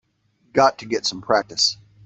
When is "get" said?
0.87-1.05